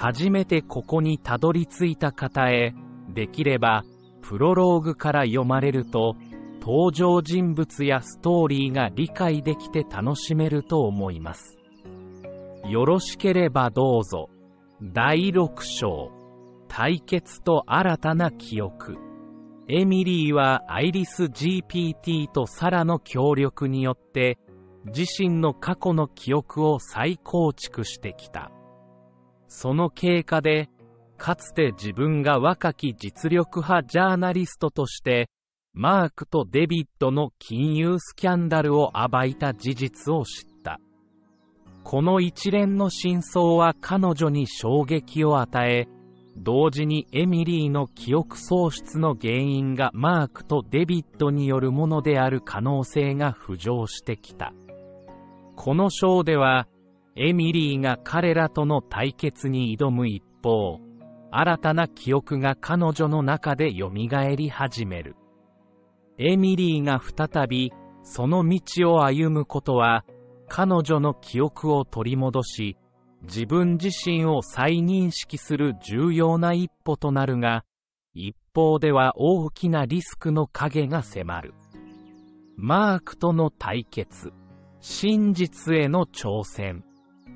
[0.00, 2.72] 初めてここにたどり着いた方へ、
[3.08, 3.82] できれば、
[4.22, 6.14] プロローグから読まれると、
[6.60, 11.58] 登場人物やストーリーが理解できて楽しめると思います。
[12.68, 14.30] よろしければどうぞ。
[14.80, 16.12] 第6章。
[16.68, 18.98] 対決と新たな記憶。
[19.66, 24.38] エミリーはアイリス GPT とサラの協力によって
[24.84, 28.52] 自身の過去の記憶を再構築してきた。
[29.48, 30.68] その経過で、
[31.16, 35.28] かつて自分が若き実力派ジャーナリストとして、
[35.72, 40.80] マークとデビッドの金融スキャンダルを暴いた事実を知った。
[41.82, 45.88] この一連の真相は彼女に衝撃を与え、
[46.36, 54.52] 同時にエミリーの記憶喪失の原因がマークとデビッドによるものである可能性が浮上してきた。
[55.56, 56.68] この章では、
[57.20, 60.78] エミリーが彼らとの対決に挑む一方、
[61.32, 63.90] 新たな記憶が彼女の中で蘇
[64.36, 65.16] り始める。
[66.16, 67.72] エミリーが再び
[68.04, 70.04] その道を歩むことは、
[70.46, 72.76] 彼女の記憶を取り戻し、
[73.22, 77.64] 自分自身を再認識する重要な一歩となるが、
[78.14, 81.54] 一方では大きなリスクの影が迫る。
[82.56, 84.32] マークとの対決、
[84.78, 86.84] 真実への挑戦、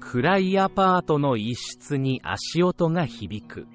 [0.00, 3.66] 暗いアパートの一室に足音が響く。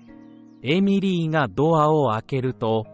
[0.63, 2.85] エミリーがドアを開けると、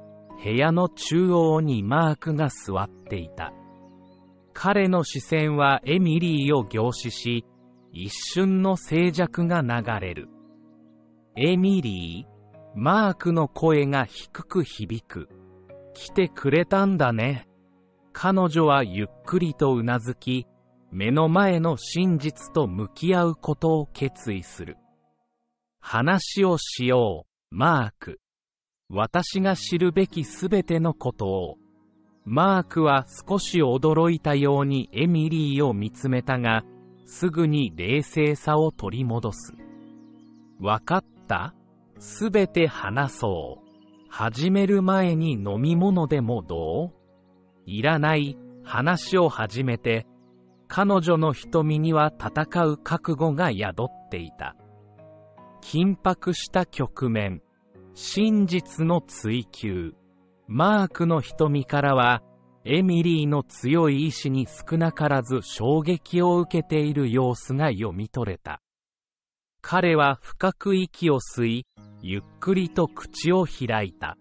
[0.44, 3.54] 部屋の中央にマークが座っていた。
[4.54, 7.46] 彼の視線はエミリーを凝視し、
[7.94, 10.30] 一瞬の静寂が流れる。
[11.36, 12.32] エミリー、
[12.76, 15.30] マークの声が低く響く。
[15.94, 17.48] 来てくれたんだね。
[18.14, 20.48] 彼女はゆっくりとうなずき、
[20.92, 24.78] 目の前の真実と向き合うことを決意する。
[25.80, 28.20] 話をしよう、マーク。
[28.90, 31.58] 私が知るべきすべてのことを。
[32.26, 36.64] マークは少し驚いたようにエミリーを見つめたが、
[37.06, 39.54] すぐに冷静さを取り戻す。
[40.60, 41.56] わかった？
[42.00, 43.68] すべて話そう。
[44.10, 46.92] 始める前に飲み物でもどう？
[47.66, 50.06] いらない話を始めて、
[50.74, 54.56] 彼女の瞳には戦う覚悟が宿っていた。
[55.62, 57.42] 緊迫した局面、
[57.94, 59.96] 真実の追求、
[60.48, 62.24] マークの瞳からは
[62.64, 68.62] エミリーの強い意志に少なからず衝撃を受けている様子が読み取れた。
[69.62, 71.66] 彼は深く息を吸い、
[72.02, 74.18] ゆっくりと口を開いた。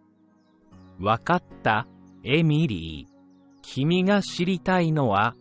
[0.99, 1.87] わかった、
[2.25, 3.21] エミリー。
[3.62, 5.37] 君が知りたいのは、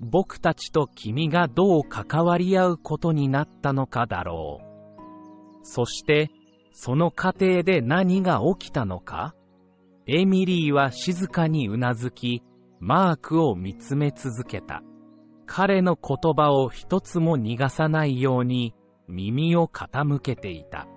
[0.00, 5.60] 僕たちと君がどう関わり合うことになったのかだろう。
[5.62, 6.30] そして、
[6.72, 9.34] その過程で何が起きたのか？
[10.06, 12.42] エミリーは静かにうなずき、
[12.80, 14.82] マークを見つめ続けた。
[15.44, 18.74] 彼の言葉を一つも逃がさないように
[19.06, 20.88] 耳を傾けていた。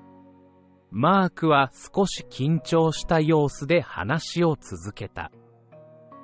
[0.92, 5.32] マークは少し緊張した様子で話を続けた。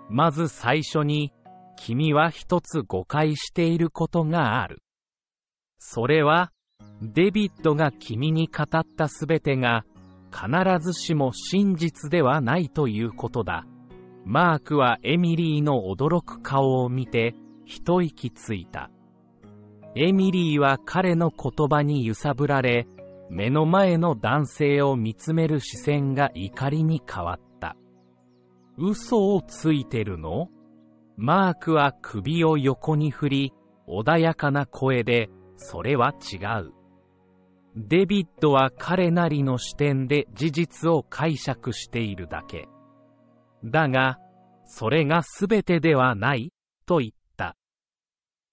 [0.10, 1.34] まず最初に、
[1.82, 4.84] 君は一つ誤解していることがある。
[5.78, 6.52] それは、
[7.02, 9.86] デビッドが君に語ったすべてが
[10.30, 10.50] 必
[10.86, 13.66] ずしも真実ではないということだ。
[14.26, 17.34] マークはエミリーの驚く顔を見て
[17.66, 18.92] 一息ついた。
[19.96, 22.88] エミリーは彼の言葉に揺さぶられ、
[23.30, 27.78] 目の前の男性を見つめる視線が怒りに変わった。
[28.78, 30.50] 嘘をついてるの？
[31.22, 33.54] マークは首を横に振り、
[33.90, 36.72] 穏やかな声で、それは違う。
[37.76, 42.70] デビッドは彼なりの視点で事実を解釈しているだけ。
[43.66, 44.18] だが、
[44.64, 46.54] それが全てではない、
[46.86, 47.58] と言った。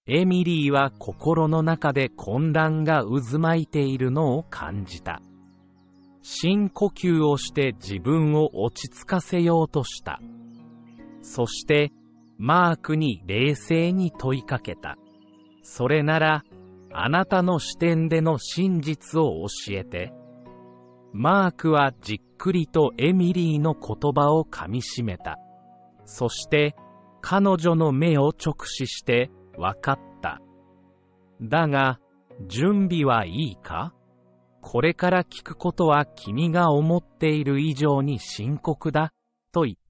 [0.05, 5.21] エミリーは心の中で混乱が渦巻いているのを感じた。
[6.21, 10.19] 深呼吸をして自分を落ち着かせようとした。
[11.21, 11.93] そして、
[12.37, 14.97] マークに冷静に問いかけた。
[15.63, 16.43] それなら、
[16.93, 20.13] あなたの視点での真実を教えて。
[21.13, 25.37] マークはじっくりとエミリーの言葉を噛みしめた。
[26.05, 26.75] そして、
[27.21, 30.41] 彼女の目を直視して、わかった。
[31.41, 31.99] だが、
[32.47, 33.93] 準備はいいか？
[34.61, 39.11] これから聞くことは君が思っている以上に深刻だ、
[39.51, 39.86] と言った。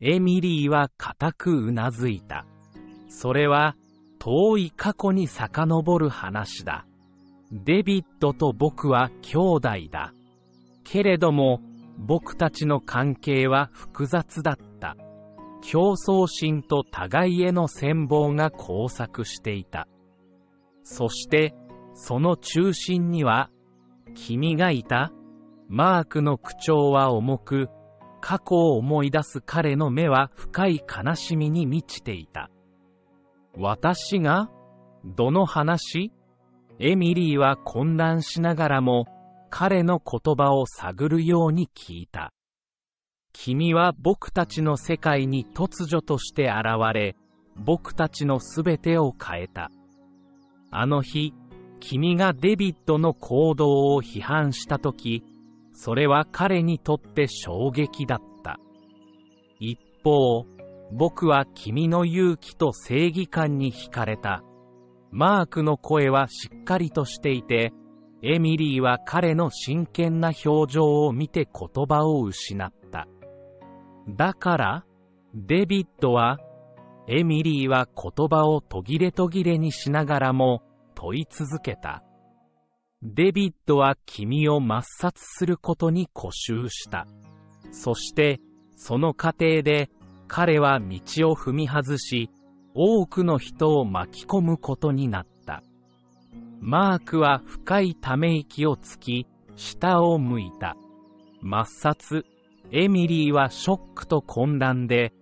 [0.00, 2.46] エミリーは固くうなずいた。
[3.08, 3.76] それは、
[4.18, 6.86] 遠い過去に遡る話だ。
[7.50, 10.12] デビッドと僕は兄弟だ。
[10.84, 11.60] けれども、
[11.98, 14.96] 僕たちの関係は複雑だった。
[15.62, 19.88] 競争心と互いへの戦望が交錯していた。
[20.82, 21.54] そして、
[21.94, 23.50] その中心には、
[24.14, 25.10] 君がいた
[25.68, 27.68] マークの口調は重く、
[28.28, 32.50] 過去を思い出す彼の目は深い悲しみに満ちていた。
[33.56, 34.50] 私が
[35.04, 36.10] どの話？
[36.80, 39.04] エミリーは混乱しながらも、
[39.48, 42.32] 彼の言葉を探るように聞いた。
[43.32, 47.14] 君は僕たちの世界に突如として現れ、
[47.54, 49.70] 僕たちのすべてを変えた。
[50.72, 51.32] あの日、
[51.78, 55.22] 君がデビッドの行動を批判したとき、
[55.78, 58.58] それは彼にとって衝撃だった。
[59.60, 60.46] 一方、
[60.90, 64.42] 僕は君の勇気と正義感に惹かれた。
[65.10, 67.74] マークの声はしっかりとしていて、
[68.22, 73.06] エミリーは彼の真剣な表情を見て言葉を失った。
[74.08, 74.84] だから、
[75.34, 76.38] デビッドは、
[77.06, 80.62] エミリーは言葉を途切れ途切れにしながらも
[80.94, 82.02] 問い続けた。
[83.14, 87.06] デビッドは君を抹殺することに固執した。
[87.70, 88.40] そして、
[88.74, 89.90] その過程で
[90.26, 92.30] 彼は道を踏み外し、
[92.74, 95.62] 多くの人を巻き込むことになった。
[96.60, 100.76] マークは深いため息をつき、下を向いた。
[101.44, 102.24] 抹殺、
[102.72, 105.12] エミリーはショックと混乱で、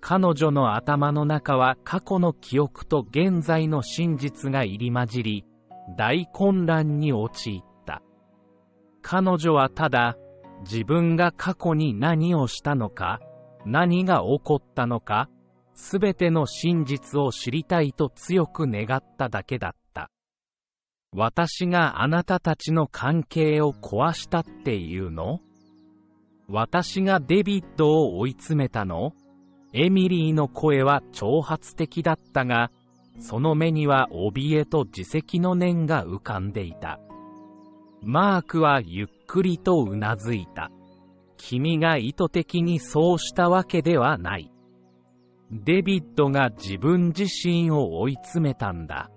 [0.00, 5.44] 彼女の頭の中は過去の記憶と現在の真実が入り混じり、
[5.96, 8.02] 大混乱に陥った。
[9.02, 10.16] 彼女はただ、
[10.62, 13.20] 自分が過去に何をしたのか、
[13.66, 15.28] 何が起こったのか、
[15.74, 20.10] すべての真実を知りたいと強く願っただけだった。
[21.12, 25.40] 私があなたたちの関係を壊したっていうの？
[26.48, 29.12] 私がデビッドを追い詰めたの？
[29.72, 32.70] エミリーの声は挑発的だったが、
[33.18, 37.00] その目には怯えと自責の念が浮かんでいた。
[38.02, 40.70] マークはゆっくりとうなずいた。
[41.36, 44.50] 君が意図的にそうしたわけではない。
[45.50, 49.10] デビッドが自分自身を追い詰めたんだ。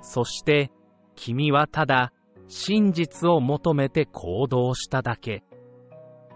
[0.00, 0.70] そして、
[1.14, 2.12] 君はただ、
[2.48, 5.44] 真実を求めて行動しただけ。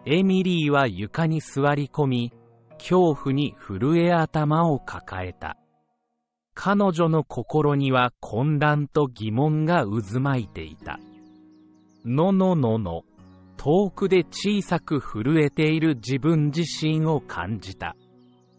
[0.06, 2.32] エミリーは床に座り込み、
[2.78, 5.56] 恐怖に震え頭を抱えた。
[6.54, 10.98] 彼女の心には混乱と疑問が渦巻いていた。
[12.04, 13.02] のののの、
[13.56, 17.96] 遠くで小さく震えている自分自身を感じた。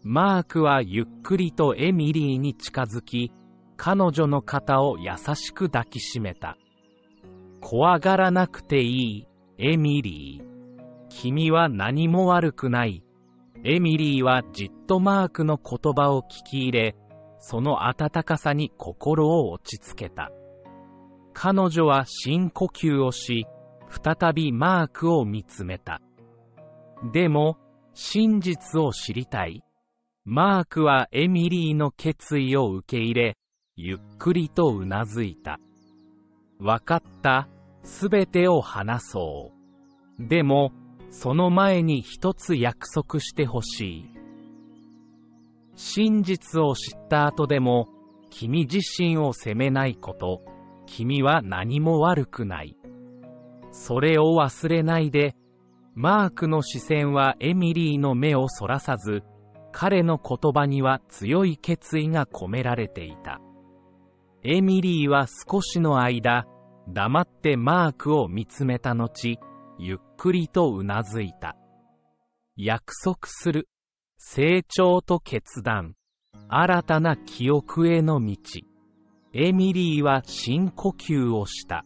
[0.02, 3.32] マークはゆっくりとエミリーに近づき、
[3.76, 6.56] 彼女の肩を優しく抱きしめた。
[7.60, 9.26] 怖がらなくていい、
[9.58, 10.46] エミリー。
[11.08, 13.02] 君は何も悪くない。
[13.64, 16.96] エミリーはじっとマークの言葉を聞き入れ、
[17.38, 20.30] その温かさに心を落ち着けた。
[21.32, 23.46] 彼女は深呼吸をし、
[23.88, 26.00] 再びマークを見つめた。
[27.12, 27.58] でも、
[27.94, 29.62] 真実を知りたい
[30.28, 33.36] マークはエミリーの決意を受け入れ、
[33.76, 35.60] ゆっくりとうなずいた。
[36.58, 37.48] わかった、
[37.84, 39.52] すべてを話そ
[40.18, 40.26] う。
[40.28, 40.72] でも、
[41.10, 44.15] その前に一つ約束してほしい。
[45.76, 47.88] 真実を知った後でも、
[48.30, 50.42] 君自身を責めないこと、
[50.86, 52.76] 君は何も悪くない。
[53.70, 55.36] それを忘れないで、
[55.94, 59.22] マークの視線はエミリーの目をそらさず、
[59.72, 63.40] 彼の言葉には強い決意が込められていた。
[64.42, 66.46] エミリーは少しの間、
[66.88, 69.38] 黙ってマークを見つめた後、
[69.78, 71.56] ゆっくりとうなずいた。
[72.56, 73.68] 約束する。
[74.18, 75.94] 成長と決断。
[76.48, 78.36] 新たな記憶への道。
[79.34, 81.84] エミリーは深呼吸をした。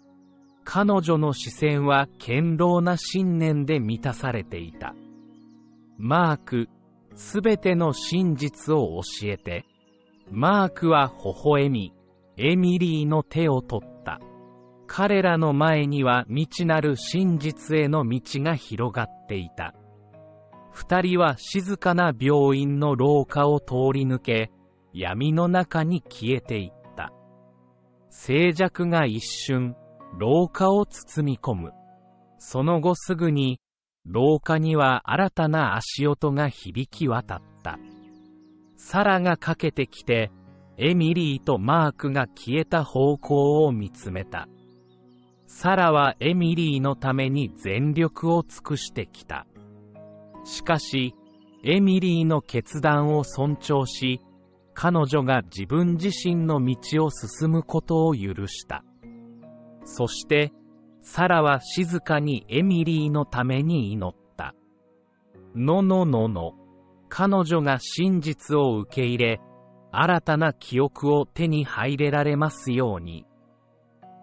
[0.64, 4.94] 彼女の視線は堅牢な信念で満たされていた。
[5.98, 6.68] マーク、
[7.16, 9.64] すべての真実を教えて。
[10.30, 11.92] マークは微笑み、
[12.36, 14.20] エミリーの手を取った。
[14.86, 19.74] 彼らの前には未知なる真実への道が広がっていた。
[20.72, 24.50] 二人は静かな病院の廊下を通り抜け、
[24.92, 27.12] 闇の中に消えていった。
[28.08, 29.76] 静寂が一瞬、
[30.18, 31.72] 廊下を包み込む。
[32.38, 33.60] その後すぐに、
[34.06, 37.78] 廊下には新たな足音が響き渡った。
[38.76, 40.30] サラが駆けてきて、
[40.78, 44.48] エミリーとマークが消えた方向を見つめた。
[45.46, 49.46] サラはエミリーのために全力を尽くしてきた。
[50.50, 51.14] しかし、
[51.62, 54.20] エミリーの決断を尊重し、
[54.74, 58.84] 彼女が自分自身の道を進むことを許した。
[59.84, 60.52] そして、
[61.02, 64.54] サラは静かにエミリーのために祈った。
[65.54, 66.52] のののの。
[67.08, 69.40] 彼女が真実を受け入れ、
[69.92, 73.24] 新たな記憶を手に入れられますように。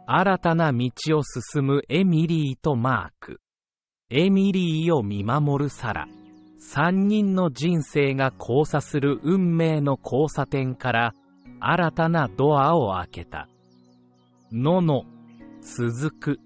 [0.06, 3.42] 新たな道を進むエミリーとマーク。
[4.10, 6.08] エミリーを見守るサラ。
[6.58, 11.14] 三人の人生が交差する運命の交差点から
[11.60, 13.50] 新たなドアを開けた。
[14.50, 15.04] のの、
[15.62, 16.40] 続く。